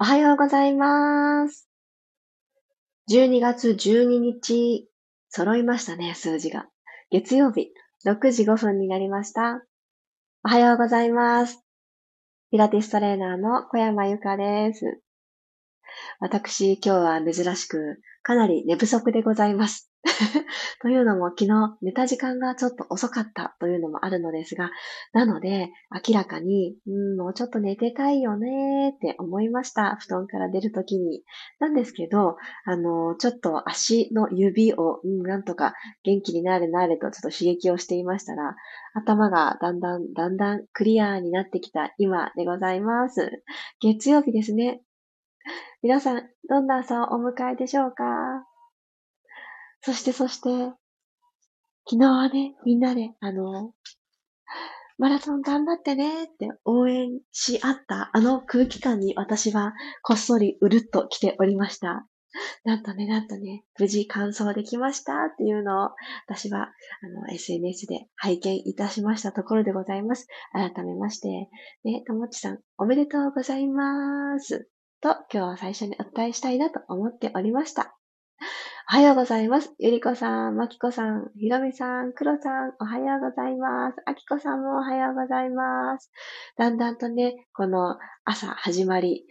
[0.00, 1.68] おはようございます。
[3.10, 4.88] 12月12日、
[5.28, 6.66] 揃いましたね、数字が。
[7.10, 7.72] 月曜日、
[8.06, 9.60] 6時5分になりました。
[10.44, 11.64] おはようございます。
[12.52, 15.00] ピラティストレーナーの小山由かです。
[16.20, 19.90] 私、今日は珍しく、かなり寝不足でございます。
[20.82, 24.70] というのも昨日寝た時間がちょっと遅かったというのもあるのですが、
[25.12, 25.70] なので
[26.06, 29.96] 明らかに、うん、もうちょっと寝てたいよねって思いました。
[30.00, 31.22] 布団から出るときに。
[31.60, 38.56] なんですけど、あの、ちょっと足の指を、うん、なんとか元気になれなれとちょっと刺激をしていましたら、
[38.94, 43.42] 頭がだんだん、だんだんクリアになってきた今でございます。
[43.80, 44.82] 月曜日ですね。
[45.82, 48.04] 皆さん、どんな朝をお迎えでしょうか？
[49.82, 50.48] そして、そして、
[51.88, 53.72] 昨日はね、みんなで、あの、
[54.98, 59.72] マラソン頑張ってねって応援し合ったあの空気感に私は
[60.02, 62.08] こっそりうるっと来ておりました。
[62.64, 65.90] なんとね、なんとね、無事完走できましたっていうのを
[66.26, 66.68] 私はあ
[67.28, 70.26] の SNS で拝見いたしましたところでございます。
[70.52, 71.28] 改めまして、
[71.84, 74.68] ね、ともちさんおめでとうございます。
[75.00, 77.96] と今日は最初にお伝えしたいなと思っておりました。
[78.90, 79.74] おはようございます。
[79.78, 83.96] ゆりこさん、まきこさん、ひろみさん、くろさん、おはようございます。
[84.06, 86.10] あきこさんもおはようございます。
[86.56, 89.26] だんだんとね、この朝始まり、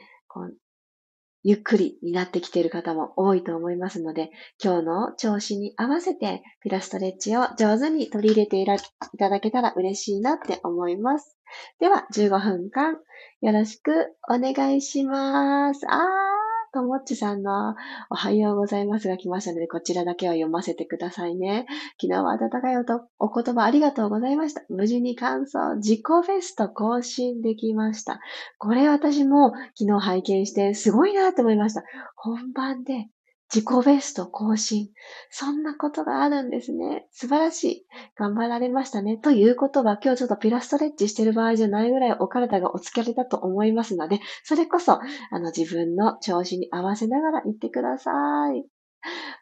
[1.41, 4.29] ゆっくりになってきている方も多いと思いますので、
[4.63, 8.79] 今日の調子に合わせてピラストレッチを上手に取り入れていらい
[9.17, 11.35] ただけたら嬉しいなって思います。
[11.79, 12.97] では、15分間
[13.41, 15.81] よろしくお願いします。
[15.89, 16.36] あー、
[16.77, 17.75] ともっちさんの
[18.11, 21.65] おはようございますが来ましたので、こちらだけは読ませてくださいね。
[21.99, 24.61] 昨日は温かいおとお言葉ありがとうございました。
[24.69, 28.19] 無事に感想、自己ベスト更新できました。
[28.59, 31.83] これ私も昨日拝見してすごいなと思いました。
[32.15, 33.07] 本番で
[33.53, 34.89] 自己ベスト更新。
[35.29, 37.07] そんなことがあるんですね。
[37.11, 37.85] 素晴らしい。
[38.17, 39.17] 頑張られましたね。
[39.17, 45.01] ということは今日ちょっとピラストレッチしてる場合じゃないぐらいお体がお疲れだと思いますので、それこそあ
[45.39, 48.11] の自分の調子に合わせながら行ってくださ
[48.53, 48.65] い。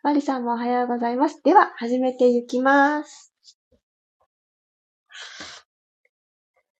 [0.03, 1.41] マリさんもおはようございます。
[1.43, 3.33] では、始めていきます。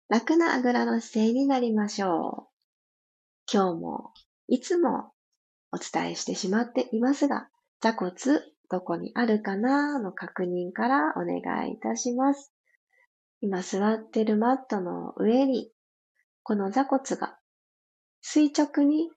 [0.07, 3.51] 楽なあぐらの姿勢になりましょう。
[3.51, 4.13] 今日も、
[4.47, 5.14] いつも
[5.75, 7.49] お伝えしてしまっていますが、
[7.81, 8.13] 座骨
[8.71, 12.53] どこにあるかなの確認からお願いいたします。
[13.41, 15.69] 今座ってるマットの上に、
[16.43, 17.37] この座骨が
[18.21, 19.11] 垂直に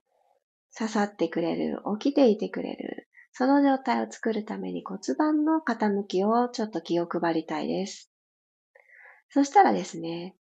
[0.76, 8.10] 刺さってくれる、起きていてくれる、その状態を作るために骨盤の傾きをちょっと気を配りたいです。
[9.30, 10.34] そしたらですね、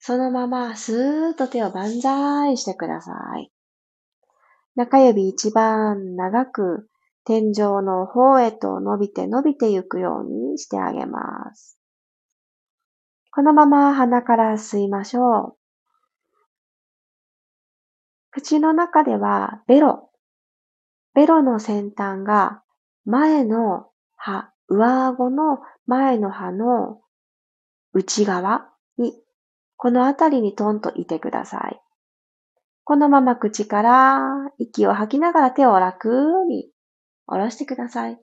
[0.00, 3.51] そのままスーッと手を万歳してください。
[4.74, 6.88] 中指一番長く
[7.24, 11.78] 天井の方へと伸びて伸びていくようにしてあげます。
[13.30, 15.56] このまま鼻から吸いましょう。
[18.30, 20.10] 口の中ではベロ、
[21.14, 22.62] ベロの先端が
[23.04, 27.00] 前の歯、上顎の前の歯の
[27.92, 29.12] 内側に、
[29.76, 31.81] このあたりにトンといてください。
[32.84, 34.20] このまま口から
[34.58, 36.70] 息を吐きながら手を楽に
[37.26, 38.20] 下ろしてください。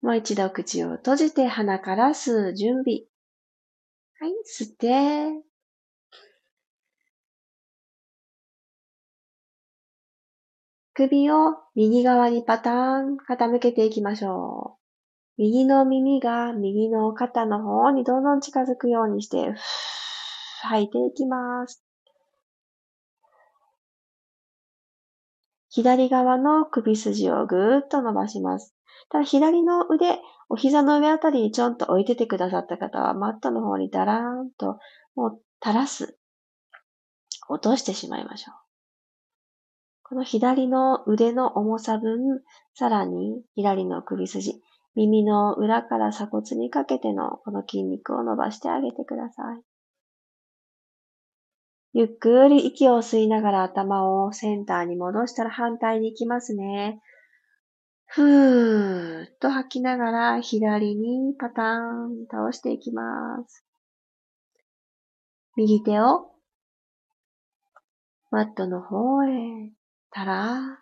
[0.00, 3.00] もう一度口を閉じて鼻から吸う準備。
[4.18, 5.55] はい、吸って。
[10.96, 14.80] 首を右側にパターン傾けていきましょう。
[15.36, 19.52] 右の耳が右の肩の方にどんどん近づくようにして、
[20.62, 21.84] 吐いていきます。
[25.68, 28.74] 左側の首筋をぐーっと伸ばします。
[29.10, 30.18] ただ左の腕、
[30.48, 34.78] お膝の上あたりにちょんと置いててくださった方は、マットの方にダラーンと、
[35.14, 36.16] もう垂らす。
[37.50, 38.65] 落としてしまいましょう。
[40.08, 42.40] この左の腕の重さ分、
[42.74, 44.62] さらに左の首筋、
[44.94, 49.62] 耳の裏から鎖骨にかけてのこの筋肉を伸ばしてあげてください。
[51.92, 57.00] ゆっくり息を吸いながら頭をセンターに戻したら反対に行きますね。
[58.04, 61.76] ふーっと吐きながら左にパター
[62.06, 63.64] ン倒していきます。
[65.56, 66.30] 右手を
[68.30, 69.72] マットの方へ
[70.16, 70.78] たらーっ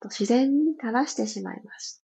[0.00, 2.04] と自然に垂らしてしまいます。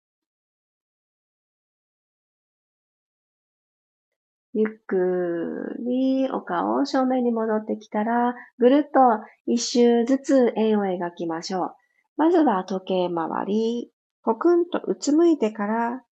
[4.56, 9.00] ゆっくりお顔を正面に戻ってきたら、ぐるっと
[9.46, 11.76] 一周ずつ円を描きましょう。
[12.18, 13.92] まずは時計回り、
[14.24, 16.04] ポクンとうつむいてから、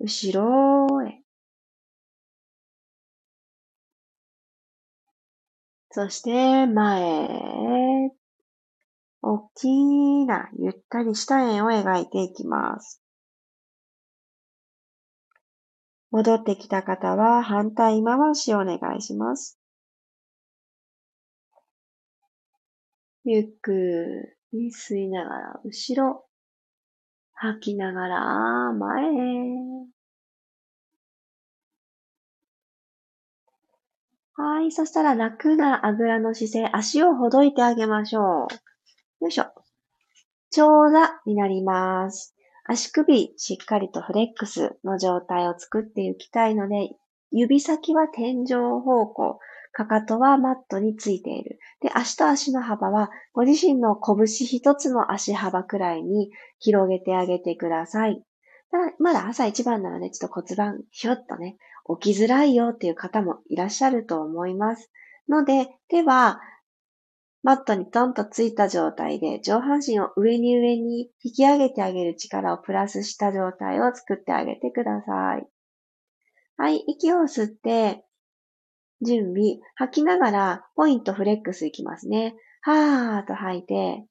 [0.00, 1.20] 後ろへ。
[5.90, 8.27] そして前へ
[9.20, 13.02] 大きなゆったりした円を描いていきます。
[16.10, 19.58] 戻ってきた方は反対回しをお願いします。
[23.24, 26.24] ゆっくり吸いながら後ろ。
[27.34, 29.88] 吐きながら前へ。
[34.34, 34.72] はい。
[34.72, 38.67] そしたら楽なあぐらの姿勢、足をほどいてあげましょう。
[39.20, 39.46] よいしょ。
[40.50, 42.34] 長座になります。
[42.64, 46.90] 足首しっかりとフレックスの状態を作っていきたいので、
[47.30, 49.38] 指先は天井方向、
[49.72, 51.58] かかとはマットについている。
[51.80, 58.22] で、足と足の幅はご自身の拳一つの足幅くらいに広げてあげてください。
[58.98, 61.56] まだ朝一番なので、ちょっと骨盤ひょっとね、
[62.00, 64.90] 起きづらいよっていう方もいらっしゃると思います。
[65.28, 66.40] ので、手は
[67.48, 75.46] マットにトンとついた状態で上半身を上に上に引き上げてあげる力をプラスした状態を作ってあげてください。
[76.58, 78.04] はい、息を吸って、
[79.00, 82.34] 準備、吐きながらポイントフレックスいきますね。
[82.60, 84.04] はーと吐いて、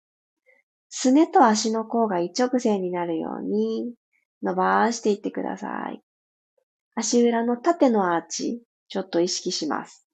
[0.90, 3.94] すねと足の甲が一直線になるように
[4.42, 6.02] 伸ばしていってください。
[6.96, 10.07] 足裏の縦のアーチ、ちょっと意識します。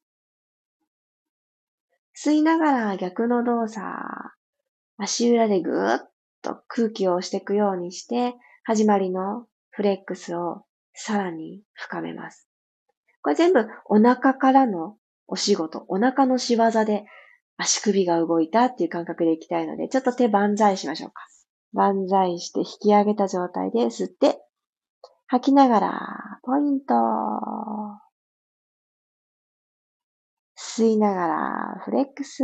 [2.15, 3.85] 吸いながら逆の動作、
[4.97, 6.11] 足裏でぐーっ
[6.41, 10.63] と空気を押していくようにして、始まりのフレックスを
[10.93, 12.47] さらに深めます。
[13.21, 17.05] これ全部お腹からのお仕事、お腹の仕業で
[17.57, 21.23] 足首が動いたっていう感覚でいきたいので、ちょっと手万歳しましょうか。
[21.73, 24.39] 万歳して引き上げた状態で吸って、
[25.27, 25.99] 吐きながら、
[26.43, 26.93] ポイント。
[30.75, 32.43] 吸いながら、フレックス。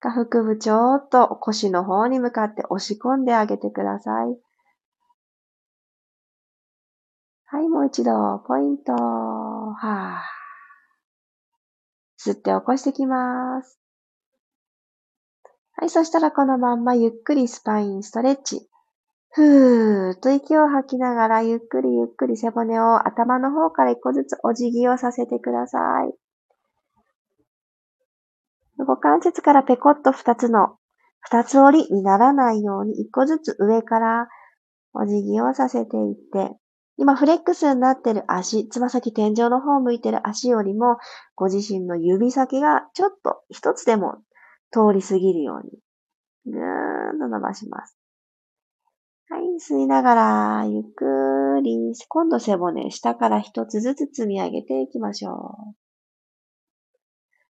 [0.00, 4.38] 下腹部ちょっと腰の方に向かって押し込んであげてください。
[7.46, 8.92] はい、もう一度、ポイント。
[8.92, 12.30] はぁ。
[12.30, 13.78] 吸って起こしてきます。
[15.76, 18.68] はい、そしたらこのまんまゆっくりスパインストレッチ。
[19.36, 25.78] ふーっと息を吐きながら、ゆっくりゆっくり背骨を頭の方から一個ずつお辞儀をさせてくださ
[26.08, 26.14] い。
[28.78, 30.76] 股関節からペコッと二つの、
[31.20, 34.28] 二つ折りにならないように一個ずつ上から
[34.92, 36.54] お辞儀をさせていって、
[36.96, 40.98] 今フレックスになってる足、つま先天井の方向いてる足よりも、
[41.34, 44.18] ご自身の指先がちょっと一つでも
[44.70, 47.98] 通り過ぎるように、ぐーんと伸ばします。
[49.30, 55.74] はい、吸いながら、ゆっくり、今度背骨、下から一つずつ積み上げていきましょう。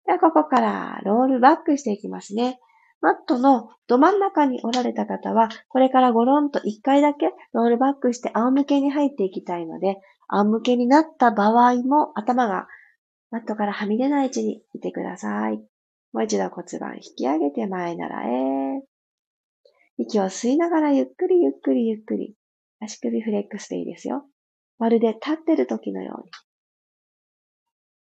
[0.06, 2.60] では、ここからロールバックしていきますね。
[3.00, 9.96] マットのど真ん中におられた方は、これからゴロンと一回だけロールバックして仰向けに入っていきたいので、
[10.28, 12.66] 仰向けになった場合も頭が
[13.30, 15.56] マットからはみ出ない位置にいてください。
[16.12, 18.63] もう一度骨盤引き上げて前ならえ。
[19.98, 22.34] 息を吸いながらゆっくりゆっくりゆっくり。
[22.80, 24.26] 足首フレックスでいいですよ。
[24.78, 26.22] まるで立ってる時のよ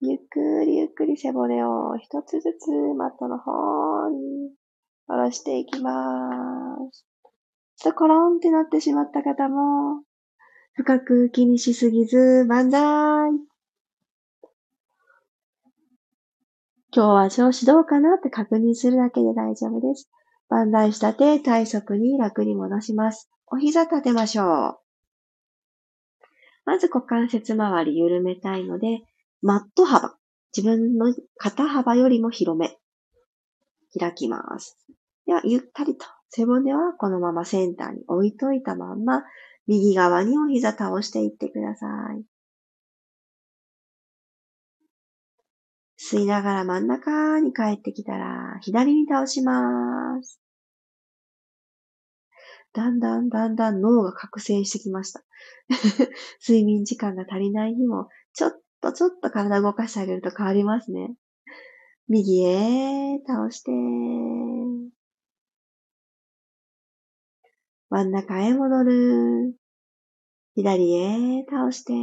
[0.01, 0.11] うに。
[0.11, 4.51] ゆっくりゆっくり背骨を一つずつマットの方に
[5.07, 5.91] 下ろしていきま
[6.91, 7.05] す。
[7.77, 10.03] ちょっとコロンってなってしまった方も、
[10.73, 13.31] 深く気にしすぎず、万歳
[16.93, 20.09] 今日は調子どうかなって確認するだけで大丈夫です。
[20.49, 23.29] 万歳した手、体側に楽に戻します。
[23.47, 24.77] お膝立てましょう。
[26.65, 29.01] まず股関節周り緩めたいので、
[29.41, 30.15] マット幅、
[30.55, 32.77] 自分の肩幅よりも広め、
[33.97, 34.77] 開きます。
[35.25, 39.23] では、ゆったりと背骨はこのままセンターに置いといたまんま、
[39.67, 41.87] 右側にお膝倒していってくださ
[42.17, 42.34] い。
[46.07, 50.39] 吸いながら真ん中に帰ってきたら、左に倒します。
[52.73, 55.23] だんだんだんだん脳が覚醒してきました。
[56.47, 61.15] 睡眠時間が足りない日も、ちょっとちょっと体動かしてあげると変わりますね。
[62.07, 63.71] 右へ倒して、
[67.89, 69.55] 真ん中へ戻る。
[70.53, 71.93] 左へ倒して、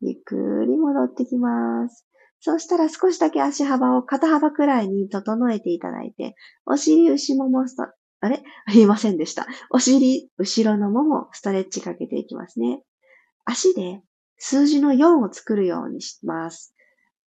[0.00, 2.06] ゆっくり戻ってきます。
[2.40, 7.64] そしたら少しだけ足幅を肩幅くらいに整えていただいて、お尻、後もも、
[8.20, 8.42] あれ？
[8.72, 9.46] 言いませんでした。
[9.70, 12.82] お尻、後ろのもも、ストレッチかけていきますね。
[13.44, 14.02] 足で
[14.38, 16.74] 数字の4を作るようにします。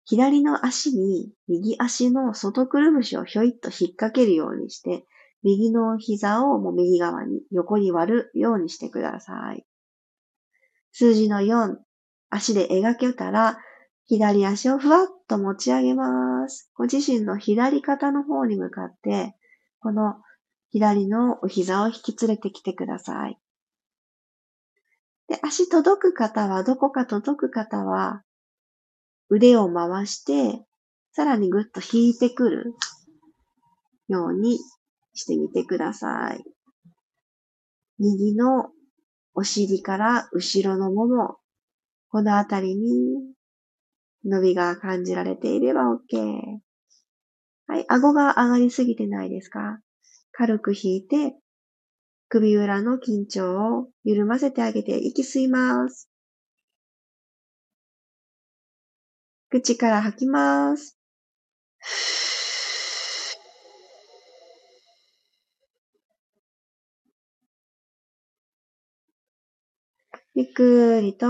[0.05, 5.07] 左の足に右足の外くるぶしをひょいっと引っ掛けるようにして、
[5.43, 9.65] 右の膝をもう右側に横に割るようにしてください。
[10.93, 11.77] 数字の4、
[12.31, 13.59] 足で描けたら、
[14.07, 16.71] 左足をふわっと持ち上げます。
[16.75, 19.37] ご自身の左肩の方に向かって、
[19.81, 20.15] この
[20.71, 23.39] 左のお膝を引き連れてきてください。
[25.29, 28.23] で、足届く方は、どこか届く方は、
[29.29, 30.65] 腕を回して、
[31.13, 32.75] さらにぐっと引いてくる
[34.09, 34.59] ように
[35.15, 36.45] してみてください。
[37.99, 38.71] 右の
[39.35, 41.40] お尻から後ろのもも、
[42.11, 42.89] このあたりに
[44.25, 46.19] 伸びが感じられていれば OK。
[47.69, 49.81] はい、顎が上がりすぎてないですか？
[50.33, 51.37] 軽く引いて、
[52.29, 56.09] 首裏の緊張を緩ませてあげて息吸います。
[59.51, 61.00] 口から吐きます。
[70.41, 71.27] ゆっくりと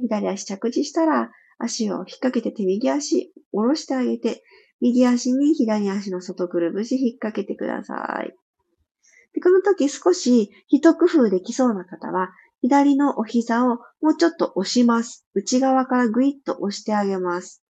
[0.00, 4.42] 左足着地したら足を引っ掛けて手右足下ろしてあげて、
[4.80, 8.34] 右足に左足の外くるぶし引っ掛けてください。
[9.32, 15.24] でこの時少し一工夫できそうな方は、左のお膝をもうちょっと押します。
[15.34, 17.62] 内側からぐいっと押してあげます。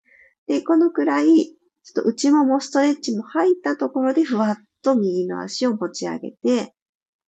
[0.46, 6.72] で、このくらい、ちょっと内ももストレッチも入ったところでふわっと右の足を持ち上げて、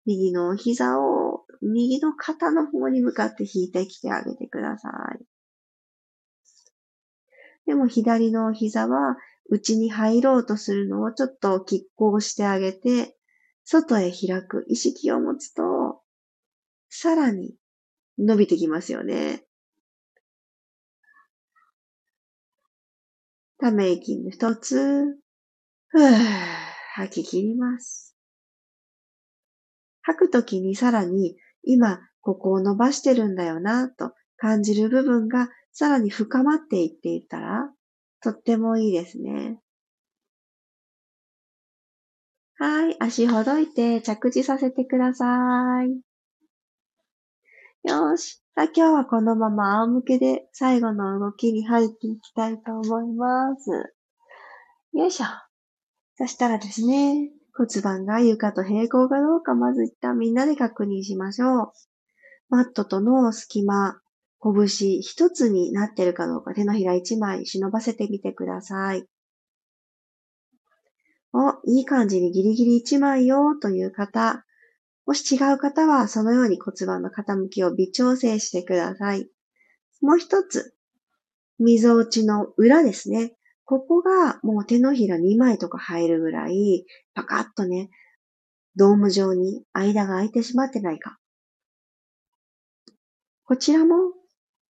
[0.06, 4.88] 右のお膝を右の肩の方に向かって引いてきてあげてくださ
[5.18, 5.24] い。
[7.66, 9.16] でも左の膝は
[9.48, 13.16] 内に入ろうとするのをちょっと拮抗してあげて、
[13.64, 16.00] 外へ開く意識を持つと、
[16.88, 17.54] さらに
[18.18, 19.44] 伸びてきますよね。
[23.58, 25.18] ため息の一つ、
[25.88, 26.16] ふぅ、
[26.94, 28.16] 吐き切ります。
[30.02, 37.70] 吐くときにさらに今ここを伸ばしてるんだよなと感じる部分がさらに深まっていっていたら
[38.22, 39.60] とってもいいですね。
[42.56, 42.96] はい。
[43.00, 45.24] 足ほどいて着地させてくださ
[45.84, 45.90] い。
[47.88, 48.42] よし。
[48.54, 53.70] さあ今日はこのまま仰向けで最後の動きに入っていきたいと思います。
[54.92, 55.24] よいしょ。
[56.16, 61.72] そしたらですね、骨盤が床と平行かどうかまず一旦みんなで確認しましょう。
[62.48, 64.00] マットとの隙間、
[64.42, 69.04] 拳一つになってるかどうか手のひら一枚忍ばせてみてください。
[71.34, 74.46] お、いい感じにギリギリ一枚よという方、
[75.04, 79.28] もし違う方はそのように骨盤の傾きを微調整してください。
[80.00, 80.74] もう一つ、
[81.58, 83.36] 溝落ちの裏ですね。
[83.70, 86.86] ここがもう手のひら2枚とか入るぐらい、
[87.20, 87.90] パカッとね、
[88.76, 91.18] ドーム状に間が空いてしまってないか。
[93.44, 93.94] こちらも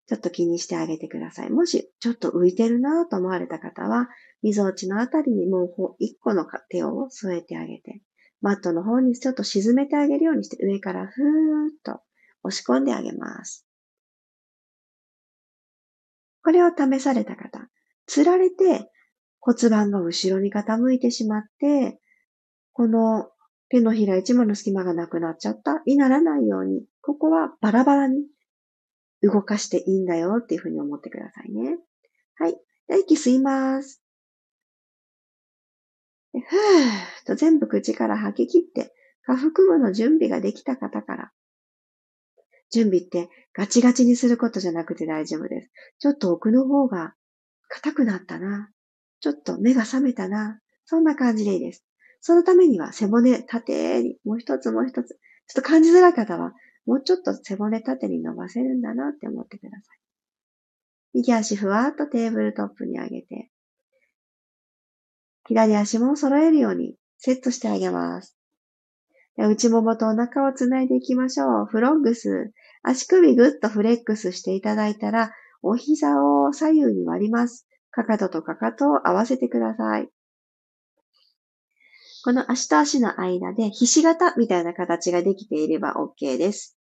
[0.06, 1.50] ちょっと気にしてあげてください。
[1.50, 4.08] もしちょっと浮いてるなと思われた方は、
[4.42, 8.00] 溝落ちのあたりにもう一個の手を添えてあげて、
[8.40, 12.00] マットの方にちょっと沈めてあげるようにして上からふーっと
[12.42, 13.64] 押し込んであげます。
[16.42, 17.68] これを試された方、
[18.06, 18.90] つられて
[19.40, 22.00] 骨盤が後ろに傾いてしまって、
[22.80, 23.28] この
[23.68, 28.24] 手のひら一枚の隙間がなくなっちゃったにならないように、ここはバラバラに
[29.20, 31.76] 動かしていいんだよっていうふうに思ってくださいね。
[32.36, 32.56] はい。
[32.88, 34.02] で息吸います。
[36.32, 36.42] ふーっ
[37.26, 38.94] と全部口から吐き切って、
[39.26, 41.32] 下腹部の準備ができた方から。
[42.72, 45.70] 準備ってガチガチにすることじゃなくて大丈夫です。
[45.98, 47.12] ちょっと奥の方が
[47.68, 48.70] 硬くなったな。
[49.20, 50.62] ちょっと目が覚めたな。
[50.86, 51.84] そんな感じでいいです。
[52.20, 55.18] そのためには背骨縦にもう一つもう一つ。
[55.46, 56.52] ちょっと感じづらい方は
[56.86, 60.00] もうちょっと背骨縦に伸ばせるんだなって思ってください。
[61.14, 63.50] 右足ふわっとテーブルトップに上げて、
[65.46, 68.36] 左足も揃えるようにセットしてあげます。
[69.36, 71.66] 内ももとお腹をつないでいきましょう。
[71.66, 72.52] フロッグス。
[72.82, 77.66] 足首ぐっとフレックスしていただいたら、お膝を左右に割ります。
[77.90, 80.08] かかととかかとを合わせてください。
[82.22, 86.76] この足と足の間でひし形みたいな形ができていれば OK です。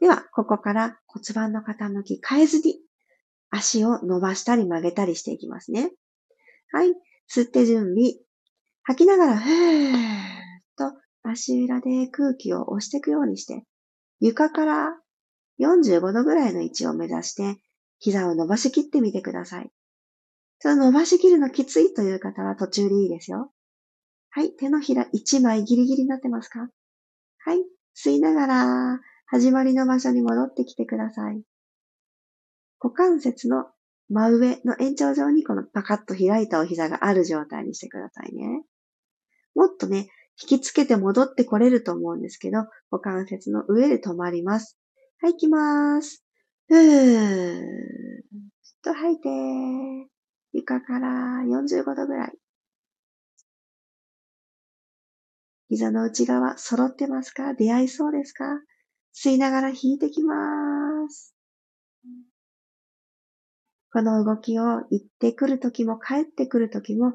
[0.00, 2.80] では、ここから骨盤の傾き変えずに、
[3.50, 5.90] 足を伸ばしたり曲げたりしていきますね。
[6.70, 6.94] はい。
[7.30, 8.14] 吸って準備。
[8.82, 9.98] 吐きながら、ふーっ
[10.76, 13.64] と足裏で空気を押していくようにして、
[14.20, 14.96] 床から
[15.60, 17.56] 45度ぐらいの位置を目指して、
[17.98, 19.70] 膝を伸ばしきってみてください。
[20.58, 23.50] その伸ばしきるのきついという方は途中でいいですよ。
[24.36, 24.50] はい。
[24.50, 26.68] 手のひら1枚ギリギリになってますか？
[27.38, 27.64] はい。
[27.96, 31.40] 吸いながら、始まりの場所に戻ってきてください。
[32.78, 33.64] 股関節の
[34.10, 38.62] 真上の延長上にこのパカッと開いたお膝がある状態にしてくださいね。
[39.54, 42.58] もっとね、引きつけて戻ってこれると思うんですけど、
[42.90, 44.76] 股関節の上で止まります。
[45.22, 46.22] はい、行きます。
[46.68, 48.22] ふーっ
[48.82, 50.10] と吐いて、
[50.52, 52.38] 床から45度ぐらい。
[55.68, 57.54] 膝の内側揃ってますか？
[57.54, 58.44] 出会いそうですか？
[59.14, 61.34] 吸いながら引いてきます。
[63.92, 67.14] この動きを行ってくるときも帰ってくるときも、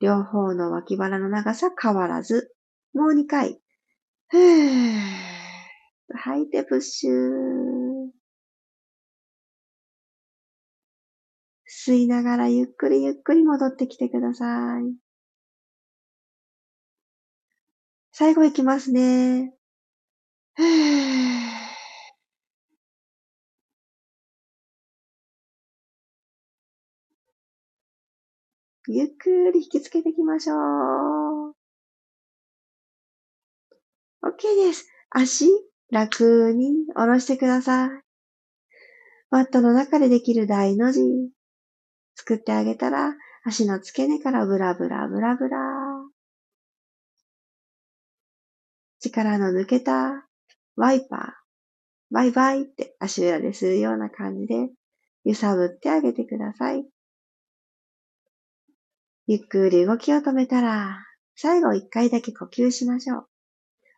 [0.00, 2.54] 両方の脇腹の長さ変わらず、
[2.92, 3.60] もう2回。
[4.28, 4.92] ふー。
[6.14, 8.10] 吐いてプッシュー。
[11.66, 15.07] 吸いながらゆっくりゆっくり戻ってきてください。
[18.20, 19.54] 最後いきますね。
[28.88, 31.54] ゆっくり引きつけていきましょう。
[34.26, 34.88] OK です。
[35.10, 35.46] 足、
[35.92, 37.90] 楽に下ろしてください。
[39.30, 41.02] マットの中でできる大の字。
[42.16, 45.77] 作ってあげたら、足の付け根からブラブラブラブラ。
[49.00, 50.26] 力の抜けた
[50.76, 51.20] ワイパー、
[52.10, 54.70] バイバイって足裏でするような感じで
[55.24, 56.84] 揺さぶってあげてください。
[59.26, 61.04] ゆっくり動きを止めたら、
[61.36, 63.26] 最後一回だけ呼吸しましょう。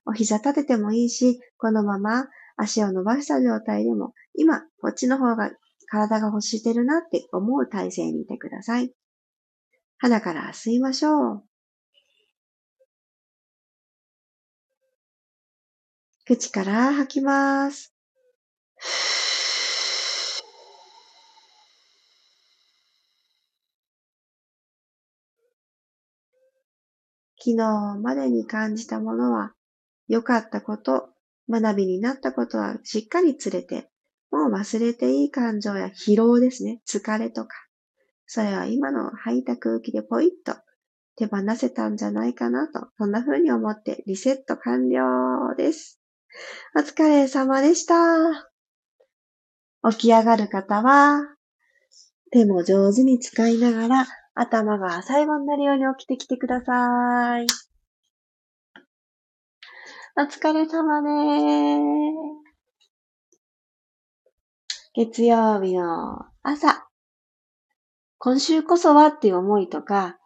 [0.07, 5.51] お膝立ててもいいし、このまま足を伸ばした状態でも、今、こっちの方が
[5.87, 8.93] 体が欲してるなって思う体勢にいてください。
[9.99, 11.50] 鼻から吸いましょう。
[16.33, 17.93] 口から吐きます。
[27.37, 29.55] 昨日までに感じたものは、
[30.07, 31.09] 良かったこと、
[31.49, 33.91] 学びになったことはしっかり連れて、
[34.31, 37.49] もう忘れていい感情や疲労ですね、疲れとか。
[38.27, 40.57] それは今の吐いた空気でポイッと
[41.17, 46.00] 手放せたんじゃないかなと、そんな風に思ってリセット完了です。
[46.77, 47.95] お疲れ様でした。
[49.91, 51.21] 起き上がる方は、
[52.31, 57.47] 手も上手に使いながら頭が最後になるように起きてきてください。
[60.17, 61.09] お疲れ様で
[61.79, 62.51] す。
[64.95, 66.89] 月曜日の朝。
[68.19, 70.19] 今週こそはっていう思いとか、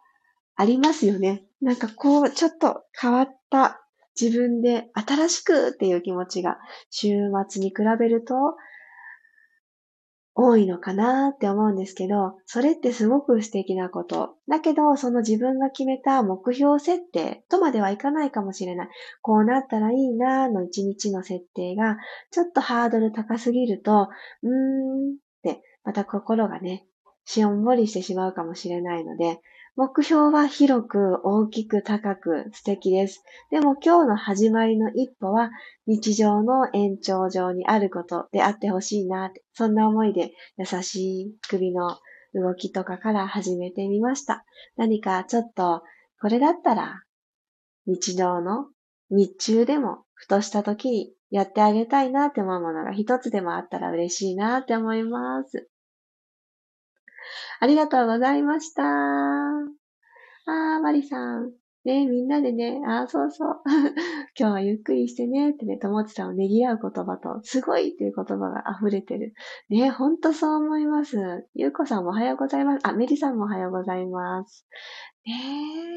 [0.55, 1.45] ありますよね。
[1.61, 3.84] なんかこう、ちょっと変わった
[4.19, 6.57] 自分で新しくっていう気持ちが
[6.89, 7.15] 週
[7.47, 8.33] 末に比べると
[10.37, 14.35] 多いのかなって思うんですけど、それってすごく素敵なこと。
[14.49, 18.89] だけど、その自分が決めた目標設定とまではいかないかもしれない。
[19.21, 21.97] こうなったらいいなーの一日の設定が、
[22.31, 24.09] ちょっとハードル高すぎると、
[24.43, 26.85] うーんって、また心がね、
[27.23, 29.39] しおんぼりしてしまうかもしれないので、
[29.77, 33.23] 目標は広く、大きく、高く、素敵です。
[33.51, 35.51] でも今日の始まりの一歩は、
[35.85, 41.97] 日常の延長上にあることであってほしいな、そんな思いで優しい首の
[42.33, 44.45] 動きとかから始めてみました。
[44.77, 45.83] 何かちょっと、
[46.21, 47.03] これだったら、
[47.85, 48.69] 日常の
[49.09, 55.67] 日中でも、ふとした時にやってあげたいなって思うものが一つでもあったら嬉しいなって思います。
[57.59, 58.83] ありがとうございました。
[58.83, 61.51] あー、マリさん。
[61.85, 63.61] ね、みんなでね、あー、そうそう。
[64.37, 69.35] 今日はゆっくりしてね、ってね、ともちさんをねぎらう言葉と、すごいっていう言葉が溢れてる。
[69.69, 71.47] ね、ほんとそう思います。
[71.53, 72.87] ゆうこさんもおはようございます。
[72.87, 74.67] あ、メリさんもおはようございます。
[75.27, 75.33] ね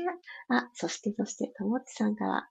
[0.07, 2.49] えあ、そしてそして、ともちさんから、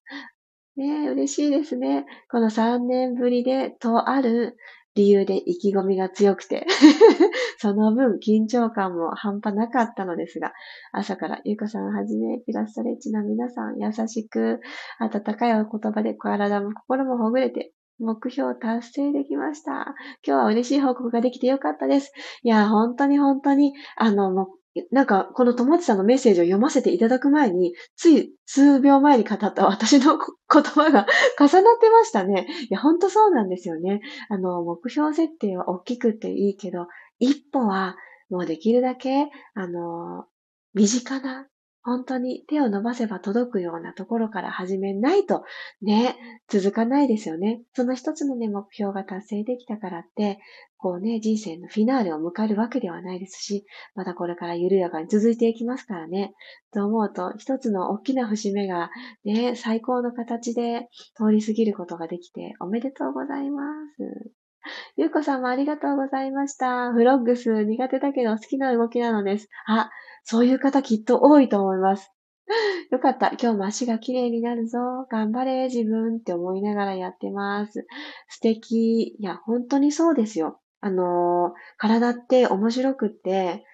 [0.76, 2.08] ねえ嬉しいですね。
[2.32, 4.58] この3年ぶりで、とある
[4.98, 6.66] 理由で意気込みが強くて
[7.60, 10.54] その分緊張感も半端なかったのですが、
[10.92, 14.60] 朝からゆうこさんはじめ、ピラストレッチの皆さん、優しく、
[15.00, 19.96] 温かいお言葉で体も心もほぐれて、目標達成できました。
[20.26, 22.12] 今日は嬉しい報告ができてよかったです。
[22.44, 24.48] いや、本当に本当に、あの、
[24.92, 31.06] なんか、この友達さんのメッセージを読ませていただく前に、つい数秒前に語った私の言葉が
[31.40, 32.48] 重なってましたね。
[32.70, 34.02] いや、ほんとそうなんですよね。
[34.30, 36.88] あの、目標設定は大きくていいけど、
[37.20, 37.96] 一歩は
[38.30, 40.26] もうできるだけ、あの、
[40.74, 41.48] 身近な
[41.88, 45.46] 本当に手を伸ばせば届くようなところから始めないと
[45.82, 46.18] ね、
[46.50, 47.62] 続かないですよね。
[47.74, 50.38] その一つのね、目標が達成できたからって、
[50.76, 56.34] こうね、人生のフィナーレを迎えるわけではないですし、またこれから緩やかに続いていきますからね。
[56.74, 58.90] と思うと、一つの大きな節目が
[59.24, 63.64] ね、最高の形で通り過ぎることができておめでとうございま
[63.98, 64.47] す。
[64.98, 66.92] ゆうこさんもありがとうございました。
[66.92, 69.50] フロッグス苦手だけど好きな動きなのです。
[69.68, 69.90] あ、
[70.24, 72.12] そういう方きっと多いと思います。
[72.92, 73.30] よかった。
[73.32, 74.80] 今日も足が綺麗になるぞ。
[75.10, 77.86] 頑張れ、自分って思いながらやってます。
[78.30, 79.16] 素敵。
[79.20, 80.60] いや、本当にそうですよ。
[80.80, 83.66] あの、体って面白くって、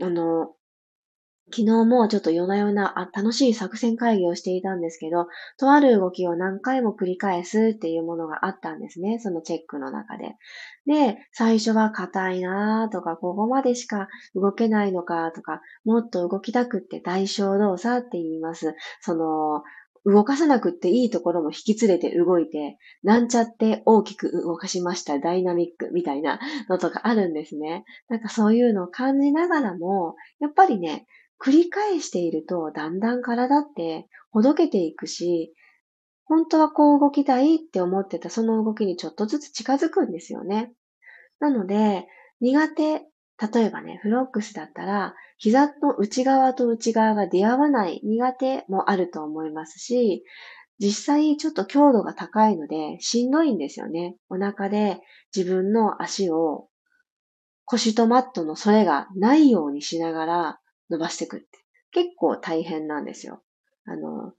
[0.00, 0.54] あの、
[1.52, 5.26] 昨日もちょっと夜な夜なあ楽しい作戦会議をしていたんですけど、
[5.58, 9.18] とある動きを何回も繰り返すっていうものがあったんですね。
[9.18, 10.36] そのチェックの中で。
[10.86, 18.74] で、最初は硬いなとか、ここまでしか動けないのかとか、もっと動きたくって代償動作って言います。
[19.00, 19.62] その、
[20.06, 27.84] 動かさなくっていいところも引き連れて動いて、なんちゃって大きく動かしましたダイナミックみたいなのとかあるんですね。
[28.08, 31.06] なんかそういうのを感じながらも、やっぱりね、
[31.42, 35.54] 繰り返していると、だんだん体ってほどけていくし、
[36.24, 40.72] 本当はこう動きたいって思ってたその動きにちょっとずつ近づくんですよね。
[41.40, 42.06] なので、
[42.40, 43.00] 苦手、
[43.52, 50.22] 例えばね、フロックスだったら、膝の内側と内側が出会わない苦手もあると思いますし、
[50.78, 54.16] 実際ちょっと強度が高いのでしんどいんですよね。
[54.28, 55.00] お腹で
[55.34, 56.68] 自分の足を
[57.64, 61.46] 腰とマットのそれがないようにしながら伸ばしていくって。
[61.92, 63.42] 結構大変なんですよ。
[63.84, 64.32] あの、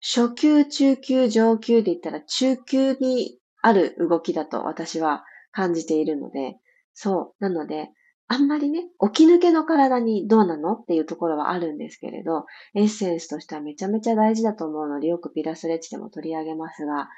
[0.00, 6.58] 初級、中級、上級で言ったら中級にある動きだと私は感じているので、
[6.92, 7.42] そう。
[7.42, 7.88] なので、
[8.26, 10.74] あんまりね、起き抜けの体にどうなの？
[10.74, 17.08] っていうところはあるんですけれど、エッセンスとしてはめちゃめちゃ大事だと思うので、よくピラスレッチでも取り上げますが、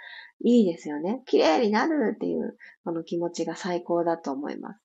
[0.44, 1.22] いいですよね。
[1.26, 4.80] 綺麗になるっていう、この気持ちが最高だと思います。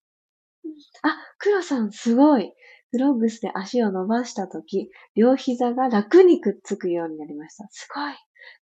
[1.02, 2.54] あ、黒さんすごい。
[2.91, 7.67] フロッグスで足を伸ばしたとき、両膝が楽にくっつくようになりました。
[7.71, 8.13] すごい。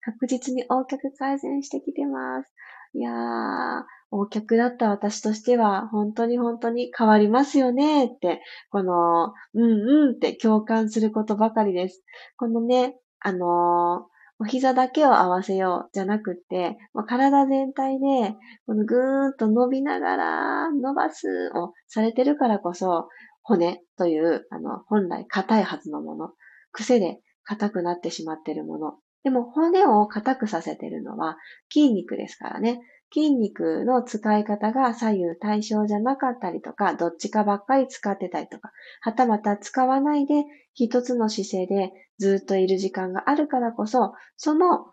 [0.01, 2.53] 確実に横脚改善してきてます。
[2.93, 12.03] いやー、横脚だった私としては、本当に本当に変わりますよねって、この、うんうんって共感することばかりです。
[12.37, 23.09] このね、あのーお膝だけを合わせようじゃなくって、体全体で、このぐーんと伸びながら伸ばすをされてるからこそ、
[23.49, 26.29] 骨という、あの、本来硬いはずのもの、
[26.71, 28.93] 癖で硬くなってしまっているもの。
[29.23, 31.37] でも骨を硬くさせているのは
[31.73, 32.79] 筋肉ですからね。
[33.11, 40.43] 筋肉の使い方が左右対称じゃなかったりとか、どっちかばっかり使ってたりとか、はたまた使わないで
[40.75, 44.91] 一つの姿勢でずっといる時間があるからこそ、その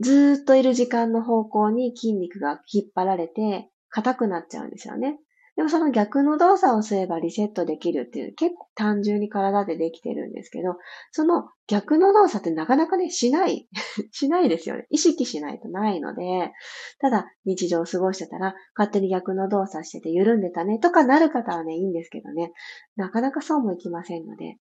[0.00, 5.16] ずっといる時間の方向に筋肉が引っ張られて硬くなっちゃうんですよね。
[5.56, 10.76] でもその逆の動作をすればリセットできるっていう結構単純に体でできてるんですけど、
[11.12, 13.68] その逆の動作ってなかなかね、しない。
[14.12, 14.86] しないですよね。
[14.90, 16.52] 意識しないとないので、
[16.98, 22.52] ただ日常を過ごしてたら勝手に逆の動作してて緩んでたねとかなる方はね、いいんですけどね、
[22.96, 24.56] なかなかそうもいきませんので、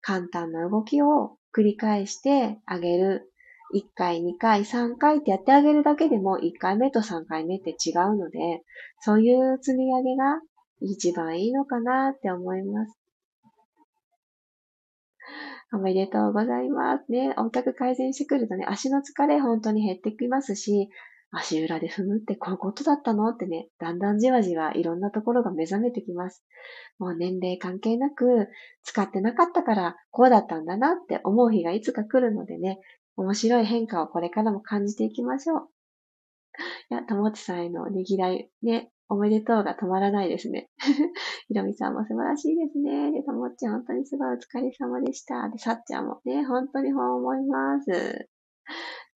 [0.00, 3.32] 簡単な動きを繰り返してあげる
[3.74, 8.62] 1回、2回、3回ってやってあげるだけでも1回目と3回目って違うので、
[9.00, 10.40] そういう積み上げが
[10.80, 12.96] 一番いいのかなって思います。
[15.72, 17.34] おめでとうございますね。
[17.36, 20.88] 音楽改善してくるとね、足の疲れ本当に減ってきますし、
[21.32, 26.44] 足裏で踏むってこういうことだったのってね、だんだんじわじわいろんなところが目覚めてきます。
[27.00, 28.48] もう年齢関係なく、
[28.84, 32.78] 使ってなかったからこうだったんだなって思う日がいつか来るのでね、
[33.16, 35.68] 面白い変化をこれからも感じていきましょう。
[36.90, 40.70] いや、ともちさんへのねぎらい、ね、おめでとうが止まらないですね。
[41.48, 43.12] ひろみさんも素晴らしいですね。
[43.12, 45.48] で、ともち本当にすごいお疲れ様でした。
[45.48, 48.28] で、さっちゃんもね、本当にそう思います。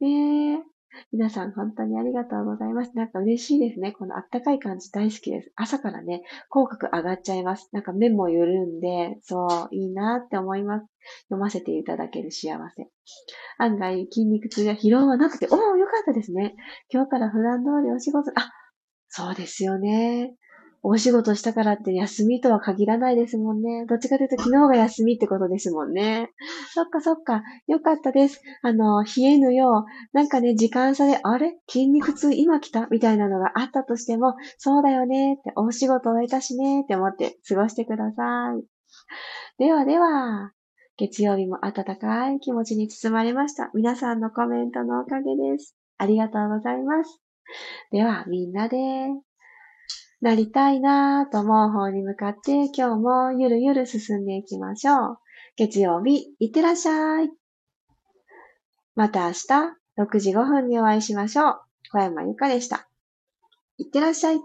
[0.01, 0.78] ねえ
[1.13, 2.97] 皆さん本当にありがとうございます。
[2.97, 3.93] なんか嬉しいですね。
[3.93, 5.53] このあったかい感じ大好きです。
[5.57, 7.69] 朝からね、口角上がっちゃいます。
[7.73, 10.87] なんか目も緩んで、そう、いいなって思います。
[11.29, 12.89] 読ませていただける幸せ。
[13.59, 16.55] 案外筋肉痛や疲労はなくて、おお、よかったですね。
[16.93, 18.53] 今日から普段通りお仕事、あ、
[19.09, 20.35] そうですよね。
[20.83, 23.85] お仕事したからって休みとは限らないですもんね。
[23.87, 26.31] どっちかというと昨日が休みってことですもんね。
[26.73, 27.43] そっかそっか。
[27.67, 28.41] よかったです。
[28.63, 31.59] あの、冷えぬよう、なんかね、時間差で、あれ？
[31.69, 32.33] 筋肉痛？
[32.33, 32.87] 今来た？
[32.91, 38.63] みたいなのがあったとしても、そうだよねって、お仕事終えたしねって思って過ごしてください。
[39.59, 40.53] ではでは、
[40.97, 43.71] 月曜日も暖かい気持ちに包まれました。
[43.75, 45.77] 皆さんのコメントのおかげです。
[45.99, 47.21] ありがとうございます。
[47.93, 48.77] では、みんなで
[50.21, 55.19] なりたいなぁと思う方に向かって今日もゆるゆる進んでいきましょう。
[55.57, 57.31] 月曜日、いってらっしゃい。
[58.97, 59.47] また明日、
[59.97, 61.61] 6時5分にお会いしましょう。
[61.93, 62.89] 小山由かでした。
[63.77, 64.41] いってらっしゃい。